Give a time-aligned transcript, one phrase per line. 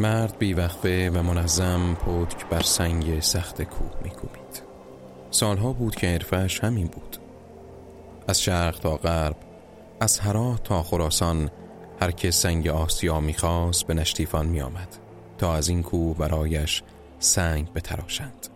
[0.00, 4.62] مرد بیوقفه و منظم پتک بر سنگ سخت کوه میکوبید.
[5.30, 7.16] سالها بود که عرفش همین بود.
[8.28, 9.36] از شرق تا غرب
[10.00, 11.50] از هرات تا خراسان
[12.00, 14.96] هر که سنگ آسیا می‌خواست به نشتیفان میآمد
[15.38, 16.82] تا از این کوه برایش
[17.18, 18.46] سنگ بتراشند.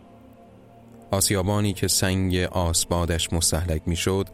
[1.11, 4.29] آسیابانی که سنگ آسبادش مستحلک می‌شد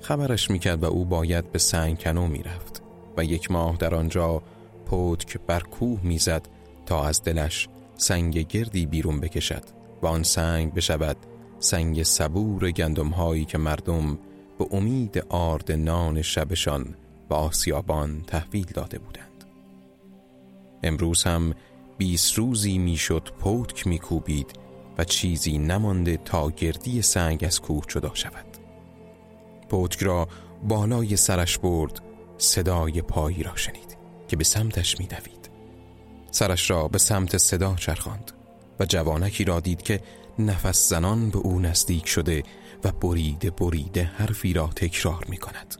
[0.00, 2.82] خبرش می‌کرد و او باید به سنگ کنو می‌رفت
[3.16, 4.42] و یک ماه در آنجا
[4.86, 6.48] پتک بر کوه می‌زد
[6.86, 9.62] تا از دلش سنگ گردی بیرون بکشد
[10.02, 11.16] و آن سنگ بشود
[11.58, 14.18] سنگ صبور گندم هایی که مردم
[14.58, 16.94] به امید آرد نان شبشان
[17.30, 19.44] و آسیابان تحویل داده بودند.
[20.82, 21.54] امروز هم
[21.98, 24.52] بیست روزی می‌شد پتک میکوبید
[24.98, 28.46] و چیزی نمانده تا گردی سنگ از کوه جدا شود.
[29.68, 30.28] پتک را
[30.68, 32.00] بالای سرش برد
[32.38, 33.96] صدای پایی را شنید
[34.28, 35.35] که به سمتش میدوید.
[36.36, 38.32] سرش را به سمت صدا چرخاند
[38.80, 40.00] و جوانکی را دید که
[40.38, 42.42] نفس زنان به او نزدیک شده
[42.84, 45.74] و بریده بریده حرفی را تکرار می کند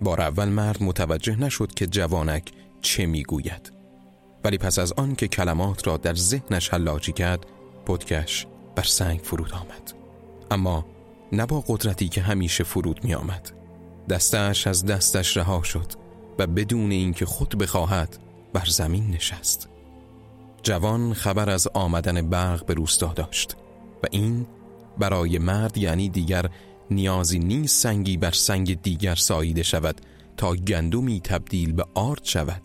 [0.00, 3.72] بار اول مرد متوجه نشد که جوانک چه می‌گوید.
[4.44, 7.46] ولی پس از آن که کلمات را در ذهنش حلاجی کرد
[7.86, 9.92] پدکش بر سنگ فرود آمد.
[10.50, 10.86] اما
[11.32, 13.52] نه با قدرتی که همیشه فرود می آمد
[14.08, 15.92] دستش از دستش رها شد
[16.38, 18.25] و بدون اینکه خود بخواهد
[18.56, 19.68] بر زمین نشست.
[20.62, 23.56] جوان خبر از آمدن برق به روستا داشت
[24.02, 24.46] و این
[24.98, 26.50] برای مرد یعنی دیگر
[26.90, 30.00] نیازی نیست سنگی بر سنگ دیگر ساییده شود
[30.36, 32.62] تا گندمی تبدیل به آرد شود.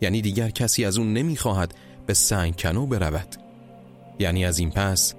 [0.00, 1.74] یعنی دیگر کسی از اون نمی‌خواهد
[2.06, 3.36] به سنگ کنو برود.
[4.18, 5.14] یعنی از این پس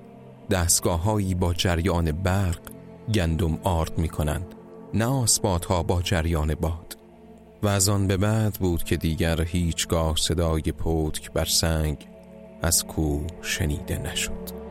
[0.51, 2.59] دستگاه با جریان برق
[3.13, 4.56] گندم آرد می کنند
[4.94, 7.02] نه آسبات ها با جریان باد.
[7.63, 12.07] و از آن به بعد بود که دیگر هیچگاه صدای پتک بر سنگ
[12.62, 14.63] از کوه شنیده نشد.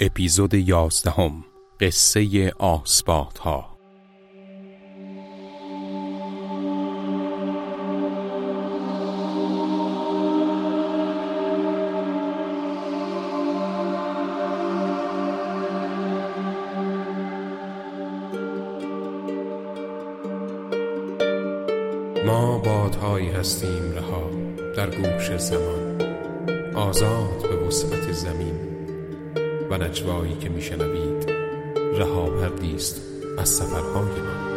[0.00, 1.44] اپیزود یازدهم
[1.80, 3.69] قصه آسبات ها
[26.80, 28.54] آزاد به وسعت زمین
[29.70, 31.30] و نجوایی که میشنوید
[31.98, 33.02] رها پردیست
[33.38, 34.49] از سفرهای من.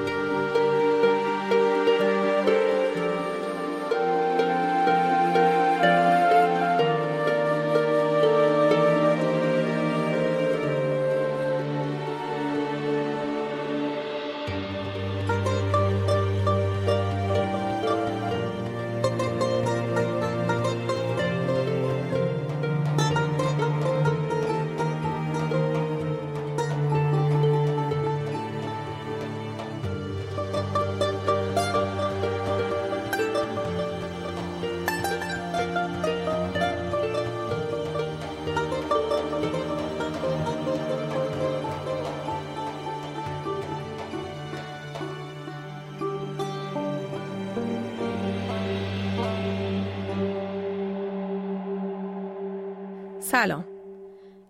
[53.43, 53.65] سلام.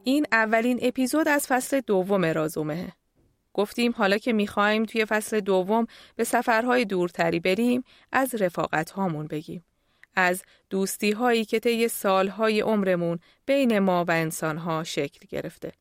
[0.04, 2.94] این اولین اپیزود از فصل دوم رازومه.
[3.54, 9.66] گفتیم حالا که می‌خوایم توی فصل دوم به سفرهای دورتری بریم از رفاقت هامون بگیم.
[10.16, 15.72] از دوستی هایی که طی سالهای عمرمون بین ما و انسانها شکل گرفته.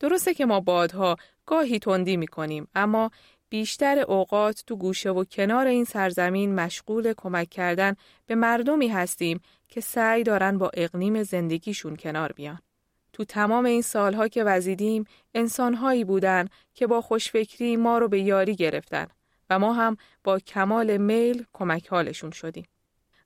[0.00, 1.16] درسته که ما بادها
[1.46, 3.10] گاهی تندی می‌کنیم اما
[3.48, 7.94] بیشتر اوقات تو گوشه و کنار این سرزمین مشغول کمک کردن
[8.26, 9.40] به مردمی هستیم
[9.74, 12.58] که سعی دارن با اقلیم زندگیشون کنار بیان.
[13.12, 15.04] تو تمام این سالها که وزیدیم
[15.34, 19.06] انسانهایی بودن که با خوشفکری ما رو به یاری گرفتن
[19.50, 22.64] و ما هم با کمال میل کمک حالشون شدیم.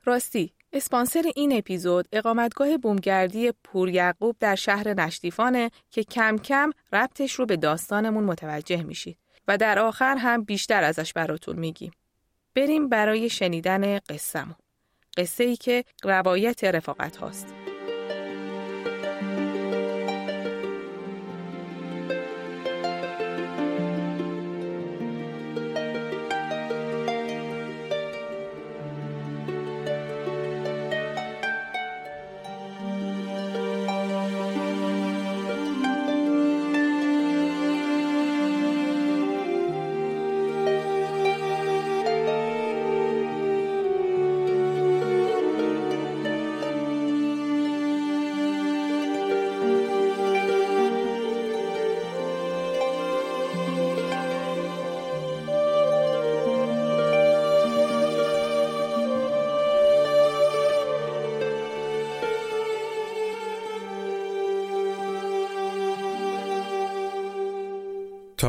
[0.05, 7.33] راستی اسپانسر این اپیزود اقامتگاه بومگردی پور یعقوب در شهر نشتیفانه که کم کم ربطش
[7.33, 9.19] رو به داستانمون متوجه میشید
[9.49, 11.93] و در آخر هم بیشتر ازش براتون میگیم.
[12.55, 14.68] بریم برای شنیدن قصهمون.
[15.19, 17.68] قصه ای که روایت رفاقت هاست.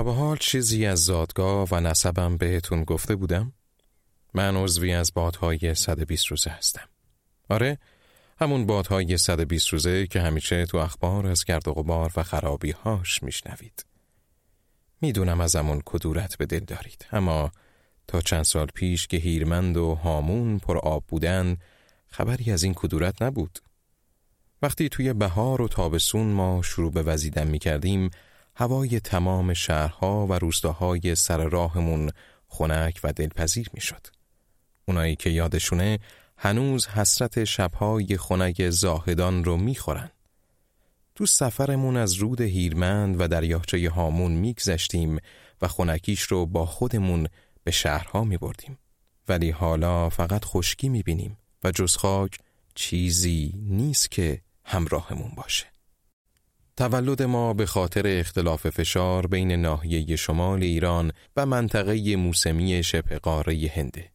[0.04, 3.54] به حال چیزی از زادگاه و نسبم بهتون گفته بودم؟
[4.34, 6.90] من عضوی از بادهای 120 روزه هستم.
[7.50, 7.78] آره،
[8.40, 13.24] همون بادهای 120 روزه که همیشه تو اخبار از گرد و غبار و خرابی هاش
[13.24, 13.86] میشنوید.
[15.02, 17.52] می‌دونم از همون کدورت به دل دارید، اما
[18.08, 21.58] تا چند سال پیش که هیرمند و هامون پر آب بودن
[22.08, 23.60] خبری از این کدورت نبود.
[24.62, 28.10] وقتی توی بهار و تابستون ما شروع به وزیدن می کردیم
[28.60, 32.12] هوای تمام شهرها و روستاهای سر راهمون
[32.48, 34.08] خنک و دلپذیر می شد.
[34.86, 36.00] اونایی که یادشونه
[36.38, 40.12] هنوز حسرت شبهای خنک زاهدان رو می‌خورن.
[41.16, 45.20] تو سفرمون از رود هیرمند و دریاچه هامون میگذشتیم
[45.62, 47.28] و خنکیش رو با خودمون
[47.64, 48.78] به شهرها میبردیم.
[49.28, 52.40] ولی حالا فقط خشکی می‌بینیم و جز خاک
[52.76, 55.79] چیزی نیست که همراهمون باشه.
[56.80, 63.72] تولد ما به خاطر اختلاف فشار بین ناحیه شمال ایران و منطقه موسمی شبه قاره
[63.76, 64.10] هنده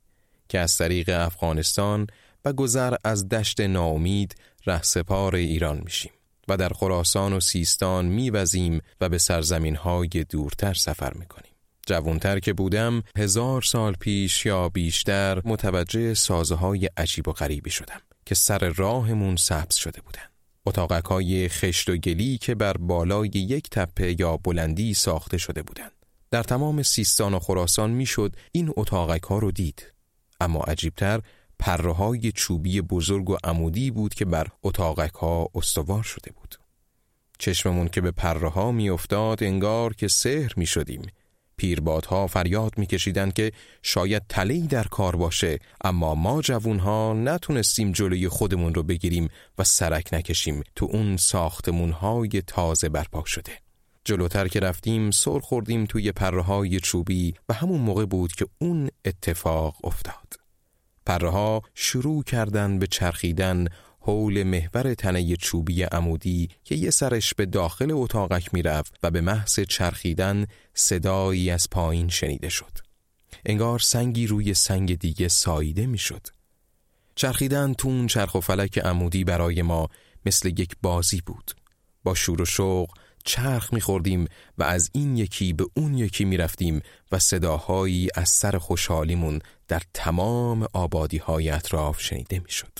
[0.48, 2.06] که از طریق افغانستان
[2.44, 4.34] و گذر از دشت ناامید
[4.66, 6.12] رهسپار ایران میشیم
[6.48, 11.52] و در خراسان و سیستان میوزیم و به سرزمین های دورتر سفر می‌کنیم.
[11.86, 18.00] جوانتر که بودم هزار سال پیش یا بیشتر متوجه سازه های عجیب و غریبی شدم
[18.26, 20.33] که سر راهمون سبز شده بودن.
[20.66, 25.92] اتاقک های خشت و گلی که بر بالای یک تپه یا بلندی ساخته شده بودند.
[26.30, 29.92] در تمام سیستان و خراسان می‌شد این اتاقک ها رو دید.
[30.40, 31.20] اما عجیبتر
[31.58, 36.54] پرهای چوبی بزرگ و عمودی بود که بر اتاقک ها استوار شده بود.
[37.38, 41.02] چشممون که به پره ها می افتاد انگار که سحر می شدیم.
[41.56, 43.52] پیربادها فریاد میکشیدند که
[43.82, 49.28] شاید تلهی در کار باشه اما ما جوونها نتونستیم جلوی خودمون رو بگیریم
[49.58, 53.52] و سرک نکشیم تو اون ساختمونهای تازه برپا شده.
[54.04, 59.76] جلوتر که رفتیم سر خوردیم توی پرهای چوبی و همون موقع بود که اون اتفاق
[59.84, 60.34] افتاد.
[61.06, 63.66] پرها شروع کردن به چرخیدن
[64.06, 69.60] حول محور تنه چوبی عمودی که یه سرش به داخل اتاقک می‌رفت و به محض
[69.60, 72.78] چرخیدن صدایی از پایین شنیده شد.
[73.46, 76.26] انگار سنگی روی سنگ دیگه ساییده می‌شد.
[77.14, 79.88] چرخیدن تون چرخ و فلک عمودی برای ما
[80.26, 81.50] مثل یک بازی بود.
[82.02, 82.88] با شور و شوق
[83.24, 84.26] چرخ میخوردیم
[84.58, 90.66] و از این یکی به اون یکی می‌رفتیم و صداهایی از سر خوشحالیمون در تمام
[90.72, 92.78] آبادی های اطراف شنیده می‌شد.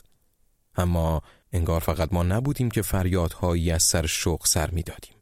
[0.77, 5.15] اما انگار فقط ما نبودیم که فریادهایی از سر شوق سر می‌دادیم.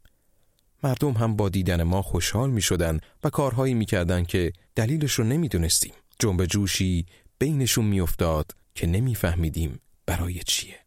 [0.83, 5.23] مردم هم با دیدن ما خوشحال می شدن و کارهایی می کردن که دلیلش رو
[5.23, 5.93] نمی دونستیم.
[6.19, 7.05] جنب جوشی
[7.39, 10.82] بینشون می افتاد که نمی فهمیدیم برای چیه.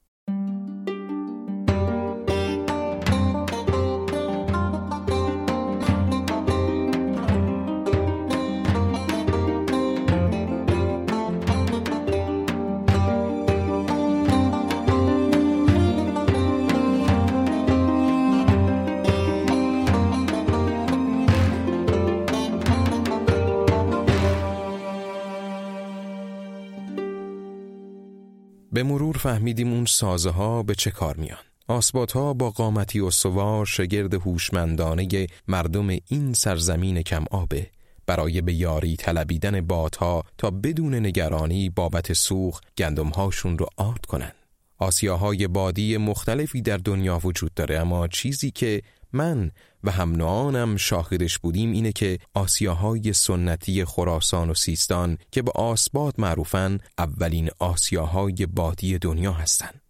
[28.76, 31.38] به مرور فهمیدیم اون سازه ها به چه کار میان.
[31.68, 37.71] آسبات ها با قامتی و سوار شگرد هوشمندانه مردم این سرزمین کم آبه
[38.06, 44.33] برای به یاری طلبیدن بادها تا بدون نگرانی بابت سوخ گندمهاشون رو آرد کنن.
[44.78, 49.50] آسیاهای بادی مختلفی در دنیا وجود داره اما چیزی که من
[49.84, 56.14] و هم نوانم شاهدش بودیم اینه که آسیاهای سنتی خراسان و سیستان که به آسباد
[56.18, 59.80] معروفن اولین آسیاهای بادی دنیا هستند.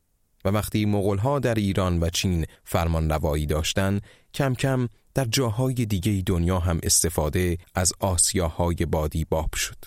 [0.45, 4.01] و وقتی مغلها در ایران و چین فرمان روایی داشتن
[4.35, 9.85] کم کم در جاهای دیگه دنیا هم استفاده از آسیاهای بادی باب شد.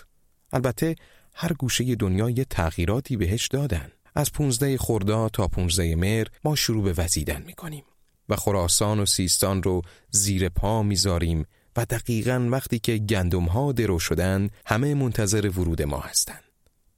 [0.52, 0.94] البته
[1.34, 3.90] هر گوشه دنیا یه تغییراتی بهش دادن.
[4.14, 7.84] از 15 خرداد تا 15 مهر ما شروع به وزیدن می‌کنیم.
[8.30, 11.46] و خراسان و سیستان رو زیر پا می‌ذاریم
[11.76, 16.42] و دقیقا وقتی که گندم ها درو شدن همه منتظر ورود ما هستند.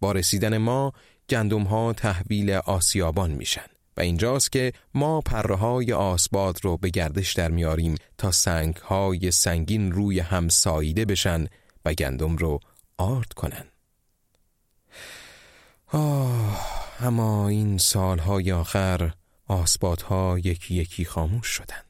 [0.00, 0.92] با رسیدن ما
[1.28, 7.32] گندم ها تحویل آسیابان میشن و اینجاست که ما پره های آسباد رو به گردش
[7.32, 11.46] در میاریم تا سنگ های سنگین روی هم ساییده بشن
[11.84, 12.60] و گندم رو
[12.98, 13.64] آرد کنن.
[15.92, 16.60] آه
[17.00, 19.12] اما این سالهای آخر
[20.04, 21.82] ها یکی یکی خاموش شدن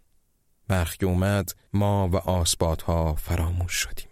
[0.69, 2.45] برخی اومد ما و
[2.87, 4.09] ها فراموش شدیم.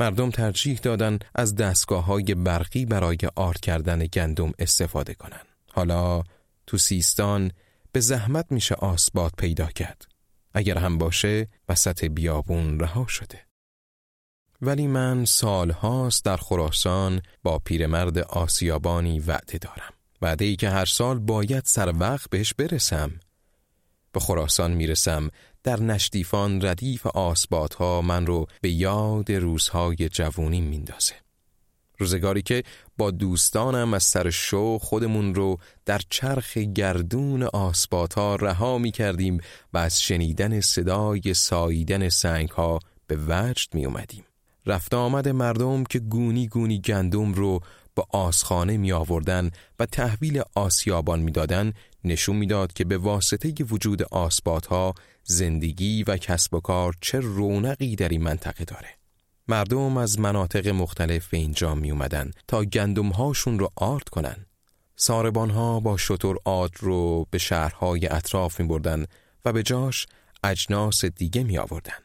[0.00, 5.42] مردم ترجیح دادن از دستگاه های برقی برای آرد کردن گندم استفاده کنن.
[5.72, 6.22] حالا
[6.66, 7.52] تو سیستان
[7.92, 10.06] به زحمت میشه آسبات پیدا کرد.
[10.54, 13.46] اگر هم باشه وسط بیابون رها شده.
[14.62, 19.92] ولی من سالهاست در خراسان با پیرمرد آسیابانی وعده دارم.
[20.22, 23.20] وعده ای که هر سال باید سر وقت بهش برسم
[24.12, 25.30] به خراسان می‌رسم
[25.62, 31.14] در نشتیفان ردیف آسبادها من رو به یاد روزهای جوونی میندازه
[31.98, 32.62] روزگاری که
[32.98, 39.40] با دوستانم از سر شو خودمون رو در چرخ گردون آسبادها رها می کردیم
[39.72, 44.24] و از شنیدن صدای ساییدن سنگ ها به وجد می اومدیم.
[44.66, 47.60] رفت آمد مردم که گونی گونی گندم رو
[48.00, 51.72] با آسخانه می آوردن و تحویل آسیابان می دادن
[52.04, 58.08] نشون می‌داد که به واسطه وجود آسبادها زندگی و کسب و کار چه رونقی در
[58.08, 58.88] این منطقه داره.
[59.48, 64.46] مردم از مناطق مختلف به اینجا می اومدن تا گندم هاشون رو آرد کنن.
[64.96, 69.06] ساربان ها با شطور آرد رو به شهرهای اطراف می بردن
[69.44, 70.06] و به جاش
[70.44, 71.98] اجناس دیگه می آوردن.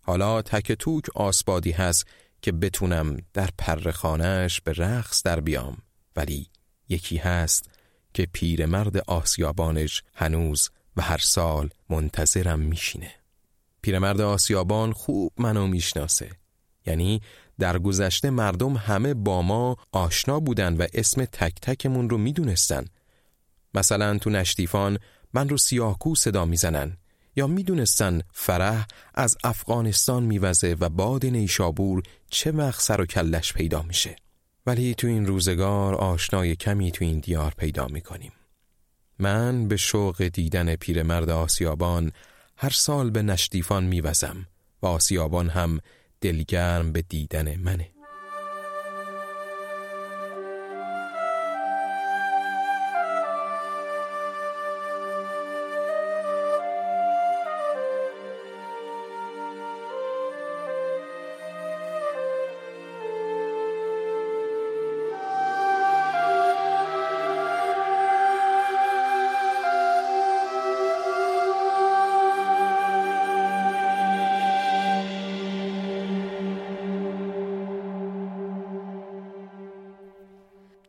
[0.00, 2.06] حالا تک توک آسبادی هست
[2.42, 5.76] که بتونم در پرخانهش به رقص در بیام.
[6.16, 6.46] ولی
[6.88, 7.70] یکی هست
[8.14, 13.10] که پیرمرد آسیابانش هنوز و هر سال منتظرم میشینه.
[13.82, 16.30] پیرمرد آسیابان خوب منو می‌شناسه.
[16.86, 17.22] یعنی
[17.58, 22.84] در گذشته مردم همه با ما آشنا بودن و اسم تک تکمون رو می‌دونستن.
[23.74, 24.98] مثلا تو نشتیفان
[25.34, 26.96] من رو سیاهکو صدا می‌زنن.
[27.38, 33.82] یا می‌دونستن فرح از افغانستان میوزه و باد نیشابور چه وقت سر و کلش پیدا
[33.82, 34.16] میشه؟
[34.66, 38.32] ولی تو این روزگار آشنای کمی تو این دیار پیدا می‌کنیم.
[39.18, 42.12] من به شوق دیدن پیرمرد آسیابان
[42.56, 44.46] هر سال به نشتیفان میوزم
[44.82, 45.80] و آسیابان هم
[46.20, 47.97] دلگرم به دیدن منه.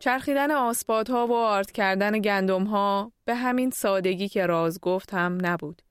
[0.09, 5.81] چرخیدن آسپادها و آرد کردن گندمها به همین سادگی که راز گفت هم نبود.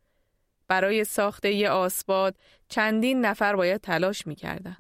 [0.69, 2.37] برای ساخته یه آسپاد
[2.69, 4.77] چندین نفر باید تلاش می‌کردن.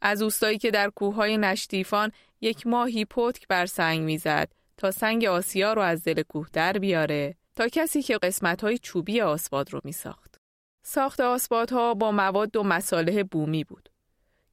[0.00, 5.72] از اوستایی که در کوههای نشتیفان یک ماهی پتک بر سنگ می‌زد تا سنگ آسیا
[5.72, 10.34] رو از دل کوه در بیاره تا کسی که قسمتهای چوبی آسپاد رو میساخت.
[10.82, 13.88] ساخت آسپادها با مواد و مساله بومی بود.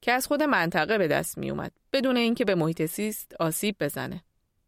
[0.02, 4.24] که از خود منطقه به دست می اومد بدون اینکه به محیط سیست آسیب بزنه.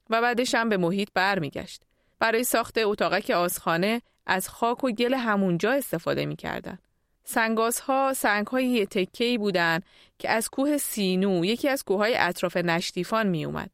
[0.10, 1.84] و بعدش هم به محیط برمیگشت.
[2.20, 6.80] برای ساخت اتاقک آسخانه از خاک و گل همونجا استفاده می‌کردن.
[7.24, 9.80] سنگازها سنگهای یه تکهی بودن
[10.20, 13.70] که از کوه سینو یکی از کوههای اطراف نشتیفان می اومد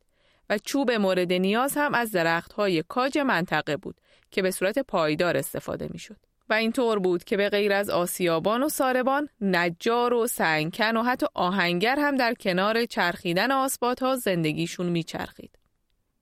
[0.49, 4.01] و چوب مورد نیاز هم از درختهای کاج منطقه بود
[4.31, 6.28] که به صورت پایدار استفاده می شد.
[6.49, 11.25] و اینطور بود که به غیر از آسیابان و ساربان نجار و سنگکن و حتی
[11.33, 15.59] آهنگر هم در کنار چرخیدن آسبات زندگیشون میچرخید.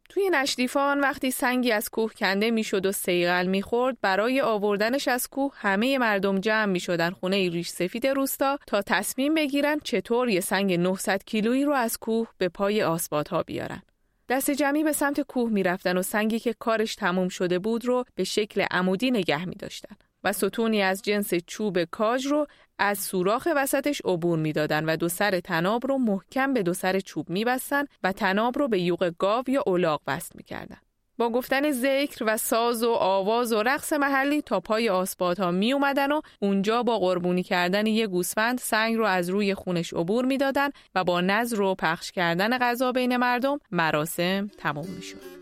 [0.10, 5.54] توی نشدیفان وقتی سنگی از کوه کنده می‌شد و سیغل می‌خورد برای آوردنش از کوه
[5.56, 11.24] همه مردم جمع می‌شدن خونه ریش سفید روستا تا تصمیم بگیرن چطور یه سنگ 900
[11.24, 13.82] کیلویی رو از کوه به پای آسبات ها بیارن.
[14.30, 18.24] دست جمعی به سمت کوه می‌رفتن و سنگی که کارش تموم شده بود رو به
[18.24, 19.96] شکل عمودی نگه می داشتن.
[20.24, 22.48] و ستونی از جنس چوب کاج رو
[22.80, 27.30] از سوراخ وسطش عبور می‌دادن و دو سر تناب رو محکم به دو سر چوب
[27.30, 30.78] میبستن و تناب رو به یوق گاو یا اولاغ وصل می‌کردن.
[31.20, 36.12] با گفتن ذکر و ساز و آواز و رقص محلی تا پای آسپادها می اومدن
[36.12, 41.04] و اونجا با قربونی کردن یه گوسفند سنگ رو از روی خونش عبور می‌دادن و
[41.04, 45.38] با نظر و پخش کردن غذا بین مردم مراسم تموم می شد.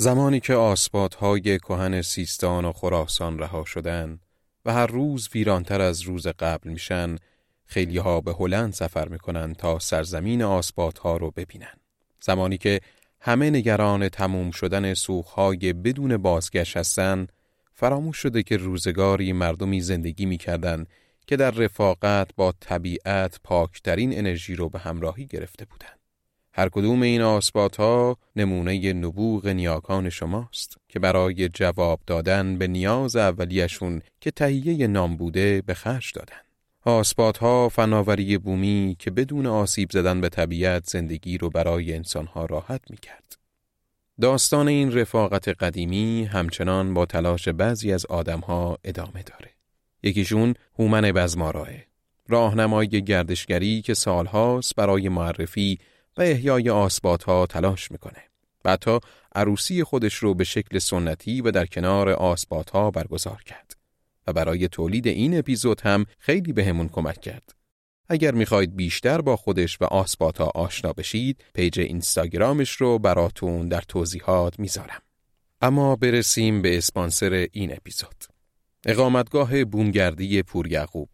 [0.00, 4.20] زمانی که آسپادهای کهن سیستان و خراسان رها شدن
[4.64, 7.16] و هر روز ویرانتر از روز قبل میشن
[7.66, 11.74] خیلی ها به هلند سفر می‌کنن تا سرزمین آسپادها رو ببینن.
[12.20, 12.80] زمانی که
[13.20, 17.26] همه نگران تموم شدن سوخهای بدون بازگشت هستن
[17.74, 20.86] فراموش شده که روزگاری مردمی زندگی می‌کردن
[21.26, 25.99] که در رفاقت با طبیعت پاکترین انرژی رو به همراهی گرفته بودند.
[26.52, 33.16] هر کدوم این آسبات ها نمونه نبوغ نیاکان شماست که برای جواب دادن به نیاز
[33.16, 36.40] اولیشون که تهیه نام بوده به خرج دادن.
[36.84, 42.46] آسبات ها فناوری بومی که بدون آسیب زدن به طبیعت زندگی رو برای انسان ها
[42.46, 43.38] راحت می کرد.
[44.20, 49.50] داستان این رفاقت قدیمی همچنان با تلاش بعضی از آدم ها ادامه داره.
[50.02, 51.68] یکیشون هومن بزماراه
[52.28, 55.78] راهنمای گردشگری که سالهاست برای معرفی
[56.20, 58.22] و احیای آسبات ها تلاش می‌کنه.
[58.64, 59.00] بعدها
[59.34, 63.76] عروسی خودش رو به شکل سنتی و در کنار آسبات ها برگزار کرد
[64.26, 67.54] و برای تولید این اپیزود هم خیلی به کمک کرد.
[68.08, 73.80] اگر می‌خواید بیشتر با خودش و آسبات ها آشنا بشید، پیج اینستاگرامش رو براتون در
[73.80, 75.02] توضیحات می‌ذارم.
[75.62, 78.24] اما برسیم به اسپانسر این اپیزود.
[78.86, 81.08] اقامتگاه بومگردی پور یعقوب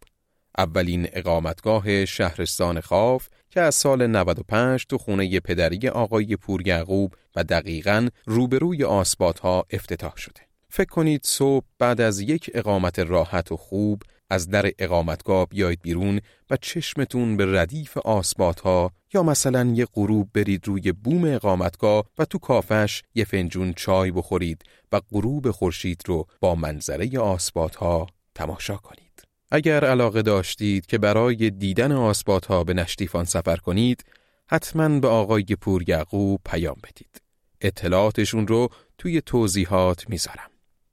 [0.57, 7.43] اولین اقامتگاه شهرستان خاف که از سال 95 تو خونه پدری آقای پور یعقوب و
[7.43, 10.41] دقیقاً روبروی آسبات ها افتتاح شده.
[10.69, 16.21] فکر کنید صبح بعد از یک اقامت راحت و خوب از در اقامتگاه بیاید بیرون
[16.49, 22.25] و چشمتون به ردیف آسبات ها یا مثلا یه غروب برید روی بوم اقامتگاه و
[22.25, 28.77] تو کافش یه فنجون چای بخورید و غروب خورشید رو با منظره آسبات ها تماشا
[28.77, 29.06] کنید.
[29.51, 34.05] اگر علاقه داشتید که برای دیدن آسبات ها به نشتیفان سفر کنید،
[34.47, 37.21] حتما به آقای پور یعقوب پیام بدید.
[37.61, 40.49] اطلاعاتشون رو توی توضیحات می‌ذارم.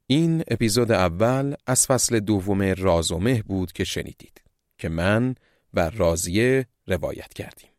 [0.06, 4.42] این اپیزود اول از فصل دوم رازومه بود که شنیدید
[4.78, 5.34] که من
[5.74, 7.70] و رازیه روایت کردیم.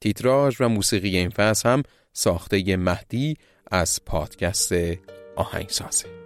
[0.00, 3.36] تیتراژ و موسیقی این فصل هم ساخته مهدی
[3.70, 4.72] از پادکست
[5.36, 6.19] آهنگسازه.